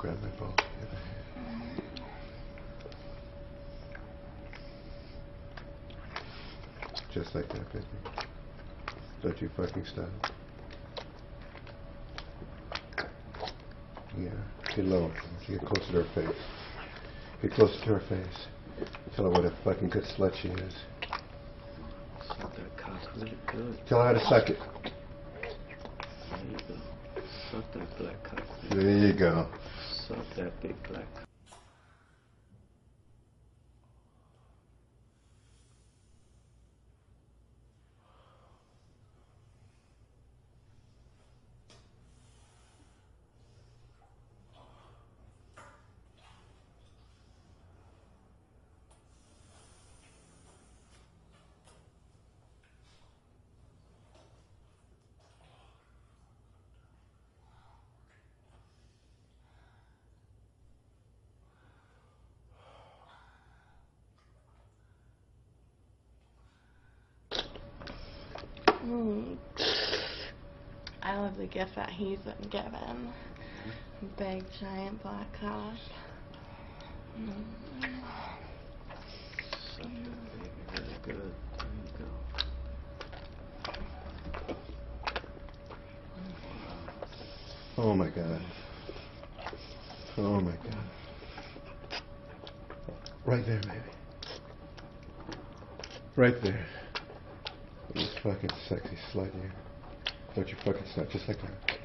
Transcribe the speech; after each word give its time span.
Grab 0.00 0.16
my 0.22 0.28
ball. 0.38 0.54
Just 7.12 7.34
like 7.34 7.46
that, 7.50 7.70
baby. 7.70 7.84
Don't 9.22 9.42
you 9.42 9.50
fucking 9.54 9.84
stop. 9.84 10.08
Yeah. 14.18 14.30
Get 14.74 14.86
low. 14.86 15.12
Get 15.46 15.60
closer 15.60 15.92
to 15.92 16.02
her 16.02 16.14
face. 16.14 16.36
Get 17.42 17.50
closer 17.52 17.78
to 17.84 17.98
her 17.98 18.00
face. 18.08 18.46
Tell 19.14 19.26
her 19.26 19.30
what 19.30 19.44
a 19.44 19.54
fucking 19.62 19.90
good 19.90 20.04
slut 20.04 20.34
she 20.40 20.48
is. 20.48 20.74
Suck 22.26 22.56
that 22.56 22.76
cock 22.78 23.02
really 23.16 23.36
good. 23.52 23.78
Tell 23.86 24.00
her 24.00 24.06
how 24.06 24.12
to 24.14 24.24
suck 24.24 24.48
it. 24.48 24.58
There 26.30 26.50
you 26.50 26.56
go. 26.66 26.74
Suck 27.52 27.64
that 27.74 27.98
black 27.98 28.22
cock. 28.24 28.46
There 28.70 29.08
you 29.08 29.12
go. 29.12 29.46
Suck 30.10 30.34
that 30.34 30.60
big 30.60 30.74
black 30.88 31.29
Mm. 68.90 69.36
I 71.00 71.16
love 71.16 71.36
the 71.36 71.46
gift 71.46 71.76
that 71.76 71.90
he's 71.90 72.18
been 72.18 72.48
given. 72.50 73.12
Big 74.16 74.44
giant 74.58 75.00
black 75.00 75.32
cock. 75.40 75.76
Oh 87.78 87.94
my 87.94 88.08
god. 88.08 88.40
Oh 90.18 90.40
my 90.40 90.50
god. 90.50 90.74
Right 93.24 93.46
there, 93.46 93.60
baby. 93.60 93.74
Right 96.16 96.42
there. 96.42 96.66
You 98.22 98.32
fucking 98.32 98.50
sexy 98.68 98.96
slut, 99.12 99.34
you. 99.34 99.50
Don't 100.34 100.48
you 100.48 100.56
fucking 100.62 100.82
snap 100.92 101.08
just 101.08 101.26
like 101.26 101.38
that. 101.40 101.78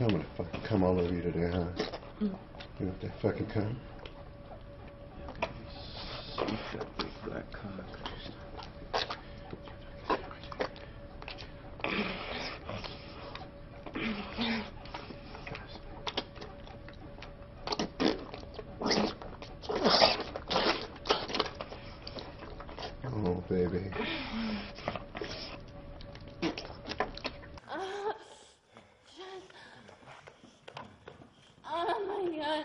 I'm 0.00 0.08
gonna 0.08 0.24
fucking 0.36 0.60
come 0.62 0.82
all 0.82 0.98
over 0.98 1.14
you 1.14 1.22
today, 1.22 1.50
huh? 1.52 1.66
Mm. 2.20 2.34
You 2.80 2.86
want 2.86 3.00
that 3.02 3.20
fucking 3.22 3.46
come? 3.46 3.76
Suck 6.34 6.48
that 6.48 6.98
big 6.98 7.06
black 7.24 7.52
cock. 7.52 8.07
Oh, 23.10 23.42
baby. 23.48 23.90
Ah, 27.70 28.14
Oh 31.70 32.04
my 32.06 32.36
god. 32.36 32.64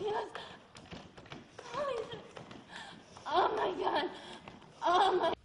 Yes. 0.00 0.26
Oh 3.26 3.54
my 3.56 3.82
god. 3.82 4.10
Oh 4.84 5.16
my 5.18 5.36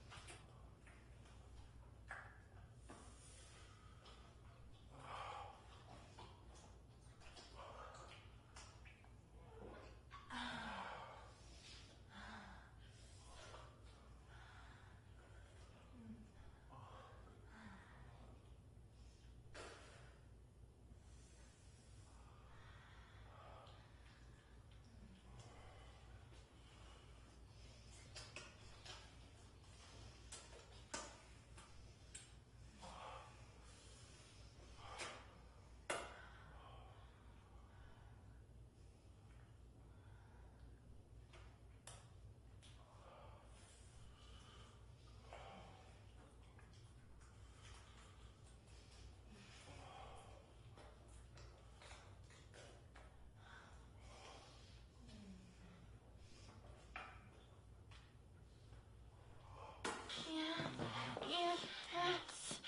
Yes. 61.29 61.59
Yes. 61.94 62.59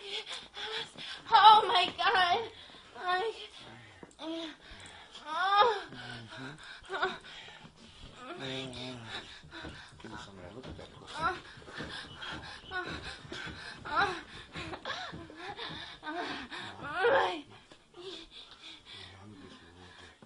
Yes. 0.00 0.88
Oh 1.30 1.64
my 1.66 1.86
god. 1.96 2.38
I, 3.04 3.32
oh. 5.26 5.82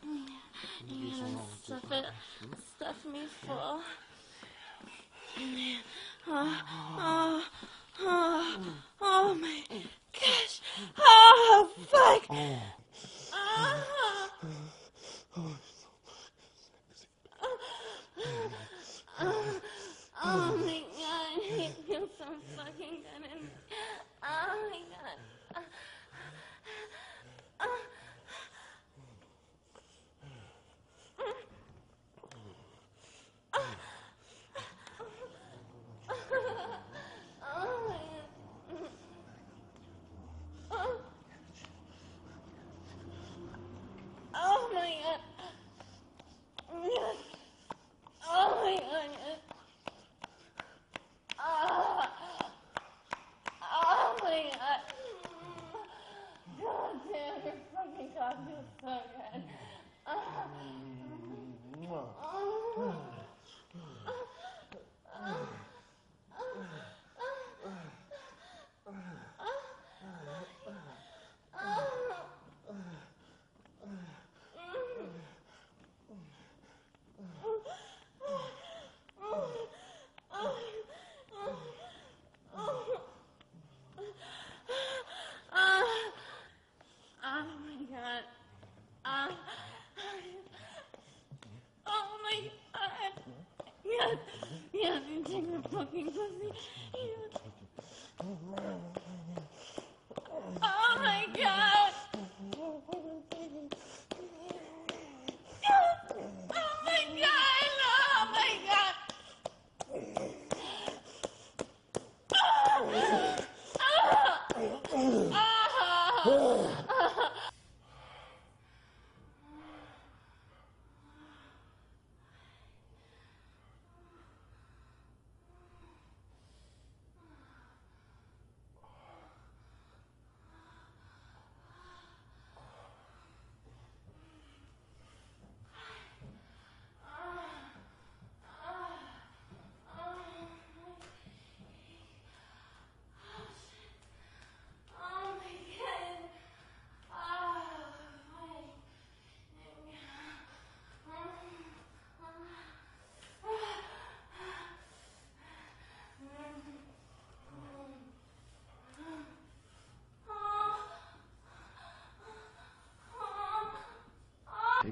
Yeah, 0.04 0.75
stuff 1.62 1.92
it, 1.92 2.04
stuff 2.76 2.96
me 3.12 3.26
full. 3.46 3.80
Oh, 6.28 6.62
oh, 6.98 7.44
oh, 8.00 8.58
oh 9.00 9.34
my 9.34 9.62
gosh. 10.12 10.60
Oh, 10.98 11.70
fuck. 11.88 12.36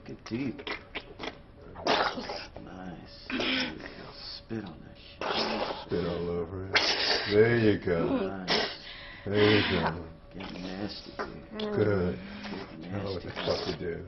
Take 0.06 0.16
it 0.16 0.24
deep. 0.28 0.68
Nice. 1.86 3.14
Spit 4.36 4.64
on 4.64 4.76
that 4.84 4.96
shit. 4.98 5.76
Spit 5.86 6.04
all 6.06 6.28
over 6.28 6.66
it. 6.66 6.80
There 7.32 7.56
you 7.56 7.78
go. 7.78 8.28
Nice. 8.28 8.68
There 9.24 9.50
you 9.50 9.62
go. 9.70 10.04
Getting 10.34 10.62
nasty, 10.62 11.12
dude. 11.16 11.74
Good. 11.74 12.18
Getting 12.80 12.92
Now 12.92 13.04
what 13.04 13.22
the 13.22 13.30
fuck 13.30 13.64
to 13.66 13.76
do? 13.78 14.04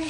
Oh 0.00 0.04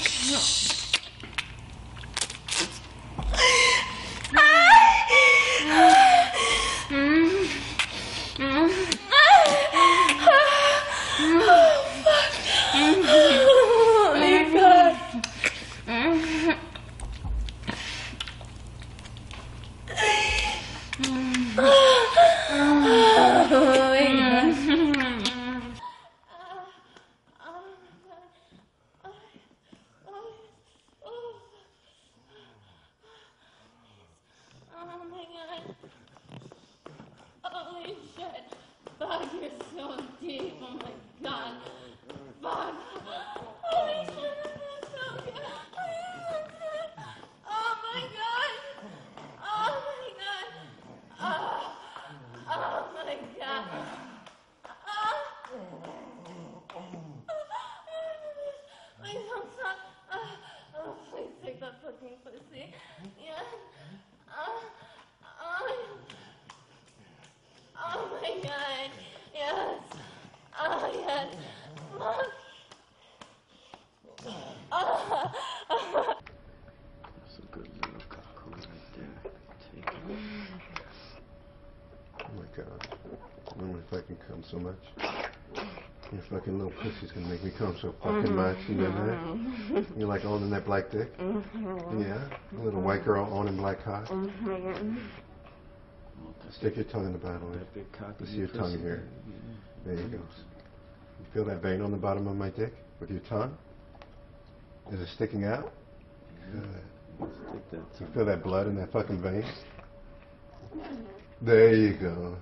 my 35.10 35.24
god. 35.32 35.74
Oh 37.44 37.72
my 37.72 37.86
god. 37.88 38.07
Shit. 38.18 38.50
Fuck, 38.98 39.22
you're 39.40 39.50
so 39.76 39.84
deep. 40.20 40.54
Oh 40.60 40.74
my 40.74 40.90
god. 41.22 41.52
Fuck. 42.42 42.74
Holy 43.62 44.06
shit, 44.06 44.34
this 44.42 44.54
is 44.58 44.82
so 44.90 45.04
good. 45.22 45.34
Oh 47.46 47.72
my 47.84 48.00
god. 48.18 48.52
Oh 49.40 49.70
my 49.86 50.08
god. 50.18 50.48
Oh, 51.20 51.26
oh 52.50 52.82
my 52.96 53.14
god. 53.38 53.64
Oh. 54.88 55.16
My 59.00 59.12
thumbs 59.12 59.58
up. 59.64 59.78
Oh, 60.12 60.28
oh, 60.76 60.90
please 61.12 61.34
take 61.44 61.58
that 61.60 61.74
fucking 61.84 62.16
pussy. 62.24 62.64
Yeah. 63.24 63.42
Oh, 64.36 64.62
oh. 65.40 65.98
Oh 67.80 68.02
my 68.20 68.32
god. 68.42 68.90
Yes. 69.34 69.80
Oh. 71.18 72.28
Oh. 74.70 75.32
That's 77.06 77.38
a 77.38 77.42
good 77.50 77.68
little 77.74 78.02
cocoa 78.08 78.50
right 78.50 78.66
there. 78.96 79.32
Take 79.74 79.86
it. 79.86 79.94
Oh 82.20 82.30
my 82.36 82.46
god. 82.56 82.88
I'm 83.58 83.72
gonna 83.72 83.82
fucking 83.90 84.18
come 84.28 84.44
so 84.48 84.58
much. 84.58 84.78
Your 86.12 86.22
fucking 86.30 86.56
little 86.56 86.72
pussy's 86.82 87.10
gonna 87.10 87.26
make 87.26 87.42
me 87.42 87.50
come 87.58 87.76
so 87.80 87.94
fucking 88.02 88.34
much. 88.36 88.56
You 88.68 88.76
know 88.76 88.90
that? 89.72 89.84
You 89.98 90.06
like 90.06 90.24
owning 90.24 90.50
that 90.50 90.64
black 90.66 90.90
dick? 90.90 91.16
Mm-hmm. 91.18 92.02
Yeah? 92.02 92.28
A 92.58 92.62
little 92.62 92.80
white 92.80 93.04
girl 93.04 93.28
owning 93.32 93.56
black 93.56 93.82
cock? 93.82 94.06
Stick 96.52 96.76
your 96.76 96.84
tongue 96.84 97.06
in 97.06 97.12
the 97.12 97.18
bottle. 97.18 97.48
of 97.48 97.56
it. 97.60 97.74
big 97.74 97.92
cock 97.92 98.14
Let's 98.20 98.32
see 98.32 98.38
your 98.38 98.48
tongue 98.48 98.78
here. 98.78 99.08
There 99.84 99.94
you 99.94 100.08
go. 100.08 100.20
Feel 101.38 101.44
that 101.44 101.62
vein 101.62 101.82
on 101.82 101.92
the 101.92 101.96
bottom 101.96 102.26
of 102.26 102.34
my 102.34 102.50
dick 102.50 102.72
with 102.98 103.10
your 103.10 103.20
tongue? 103.20 103.56
Is 104.90 104.98
it 104.98 105.06
sticking 105.14 105.44
out? 105.44 105.72
Good. 106.50 107.30
You 108.00 108.06
feel 108.12 108.24
that 108.24 108.42
blood 108.42 108.66
in 108.66 108.74
that 108.74 108.90
fucking 108.90 109.22
vein? 109.22 109.44
There 111.40 111.72
you 111.72 111.96
go. 111.96 112.36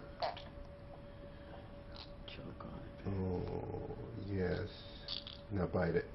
Choke 2.26 2.62
on 2.62 2.80
it. 2.86 3.20
Oh, 3.20 3.90
yes. 4.32 4.66
Now 5.52 5.66
bite 5.66 5.96
it. 5.96 6.06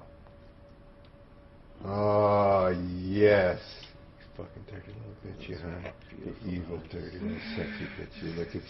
Oh, 1.84 2.76
yes. 2.98 3.60
Fucking 4.36 4.64
dirty 4.66 4.92
bitch, 5.26 5.48
you 5.48 5.56
huh? 5.56 5.90
You 6.24 6.34
evil, 6.50 6.80
dirty 6.90 7.18
sexy 7.56 7.86
bitch. 7.98 8.22
You 8.22 8.30
look 8.32 8.48
at 8.48 8.54
you. 8.54 8.62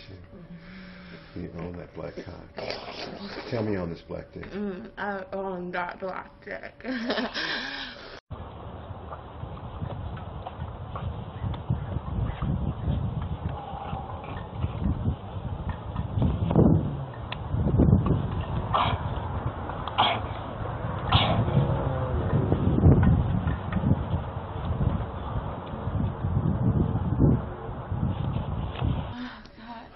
You 1.35 1.51
own 1.61 1.73
that 1.79 1.95
black 1.95 2.15
cock. 2.17 2.67
Tell 3.51 3.63
me 3.63 3.77
on 3.77 3.89
this 3.91 4.03
black 4.07 4.33
dick. 4.35 4.51
Mm, 4.51 4.91
I 4.99 5.25
own 5.33 5.71
that 5.73 5.99
black 6.01 6.31
dick. 6.45 6.75
Oh, 6.85 6.91
God. 29.59 29.89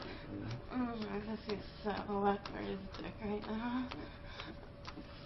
Mm, 0.73 0.95
my 1.11 1.19
pussy's 1.21 1.65
so 1.85 1.93
wet 2.21 2.41
for 2.53 2.59
his 2.59 2.79
dick 2.99 3.15
right 3.25 3.45
now. 3.49 3.87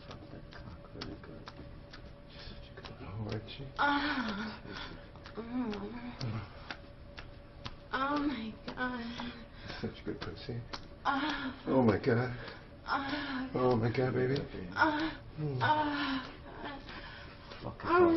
Fuck 0.08 0.20
that 0.32 0.44
cock 0.52 0.82
really 0.94 1.16
good. 1.22 1.46
Oh, 3.02 3.24
Archie. 3.26 3.68
Ah. 3.78 4.54
Mm. 5.38 5.74
Oh 7.92 8.09
my 8.22 8.52
god. 8.66 9.04
Such 9.80 10.00
a 10.00 10.04
good 10.04 10.20
pussy. 10.20 10.56
Ah. 11.04 11.54
Oh 11.68 11.82
my 11.82 11.96
god. 11.98 12.30
Ah. 12.86 13.46
Oh 13.54 13.76
my 13.76 13.88
god, 13.88 14.14
baby. 14.14 14.38
Ah. 14.76 15.12
Mm. 15.40 15.58
Ah. 15.60 16.24
Fuck 17.62 17.82
it 17.82 17.86
hard. 17.86 18.16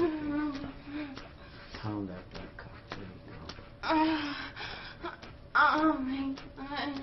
Pound 1.73 2.09
that 2.09 2.29
black 2.31 2.57
cock. 2.57 2.71
There 2.89 2.99
you 2.99 3.05
go. 3.27 3.55
Ah. 3.83 4.51
Oh 5.55 5.93
my 5.93 6.33
god. 6.55 7.01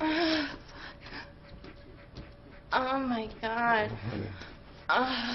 Ah. 0.00 0.50
Oh 2.74 2.98
my 2.98 3.28
god. 3.40 3.90
Oh 4.88 5.31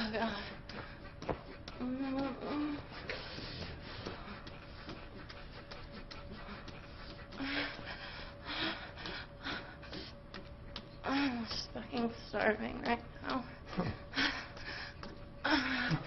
starving 12.38 12.80
right 12.86 13.00
now. 13.24 13.44
God. 15.44 15.98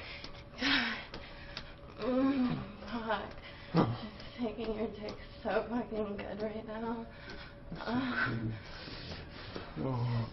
Mm, 2.00 2.56
God. 2.92 3.22
Just 3.74 4.38
taking 4.40 4.74
your 4.76 4.86
dick 4.88 5.16
so 5.42 5.64
fucking 5.68 6.16
good 6.16 6.40
right 6.40 6.66
now. 6.68 7.06
Uh, 7.86 8.26
Oh. 9.82 10.28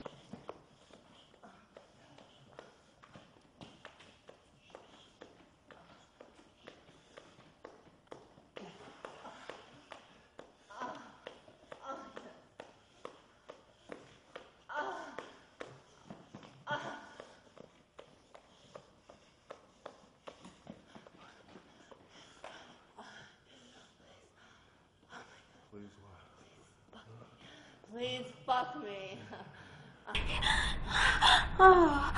Please 27.91 28.25
fuck 28.45 28.83
me. 28.83 29.19
Oh. 31.59 32.13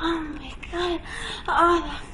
Oh 0.00 0.20
my 0.20 0.54
god. 0.72 1.00
Oh, 1.48 1.80
that's 1.86 2.04
Oh 2.04 2.07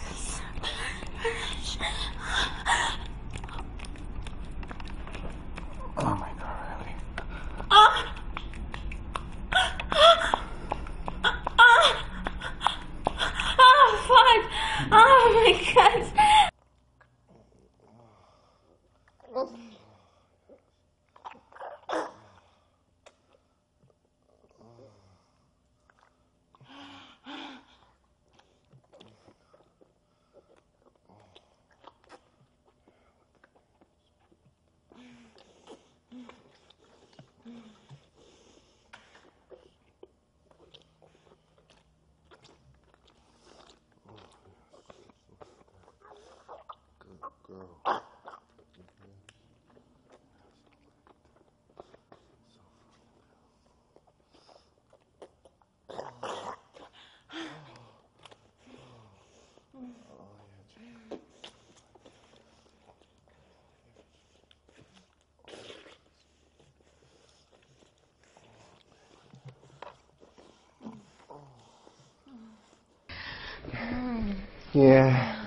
Yeah. 74.75 75.47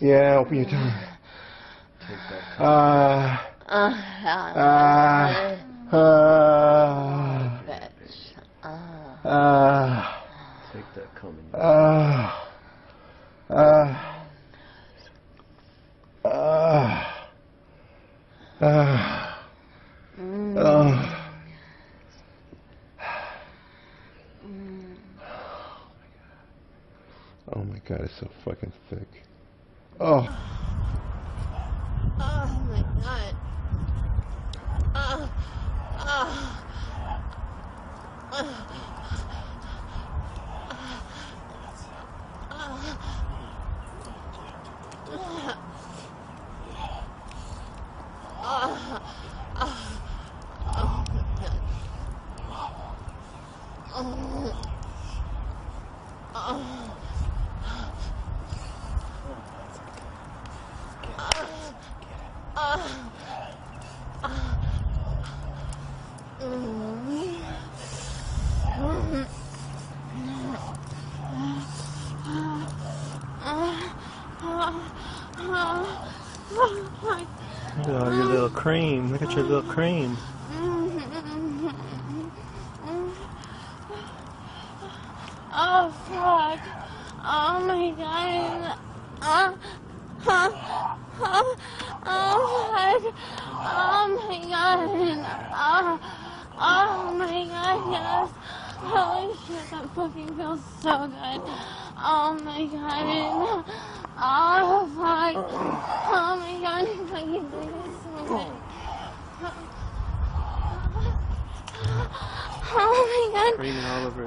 Yeah, 0.00 0.38
open 0.40 0.56
your 0.56 0.64
tongue. 0.64 0.92
Take 2.00 2.18
that 2.30 2.42
cock. 2.56 2.60
Ah. 2.60 3.46
Uh, 3.68 3.92
Ah. 4.56 5.56
Ah. 5.92 7.62
bitch. 7.68 8.34
Uh, 8.64 8.68
Ah. 9.24 10.24
Take 10.72 10.84
that 10.96 11.14
coming. 11.14 11.50
Ah. 11.54 12.48
Ah. 13.48 14.24
Ah. 16.24 17.28
Ah. 18.60 19.38
Ah. 20.58 21.14
Oh 27.54 27.64
my 27.64 27.80
god, 27.88 28.02
it's 28.02 28.12
so 28.20 28.28
fucking 28.48 28.72
thick. 28.88 29.24
Oh. 30.00 30.26
oh 32.18 32.66
my 32.70 32.82
god. 33.02 33.34
Oh, 34.94 35.30
oh, 35.98 36.62
oh. 38.32 38.84
Oh, 66.40 66.94
your 77.86 78.24
little 78.26 78.50
cream. 78.50 79.10
Look 79.10 79.22
at 79.22 79.32
your 79.32 79.42
little 79.42 79.62
cream. 79.62 80.16
Shit! 99.48 99.70
That 99.70 99.88
fucking 99.94 100.36
feels 100.36 100.60
so 100.80 101.06
good. 101.06 101.40
Oh 102.00 102.38
my 102.44 102.66
god! 102.66 103.64
Oh 104.20 104.86
fuck! 104.96 105.36
Oh 106.10 106.36
my 106.36 106.54
god! 106.60 106.84
It 106.88 106.96
fucking 107.08 107.46
feels 107.50 107.96
so 108.04 108.10
good. 108.28 108.52
Oh 112.70 112.92
my 113.12 113.24
god! 113.40 113.52
Creaming 113.56 113.84
all 113.84 114.06
over 114.06 114.22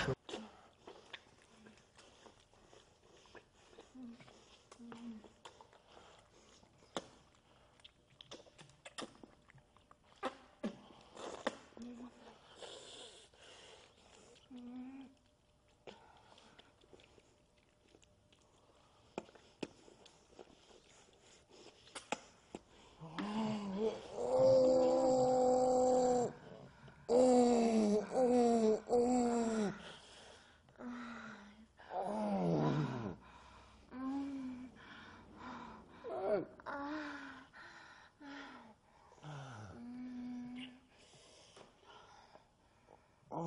it. 0.00 0.12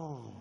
Oh. 0.02 0.41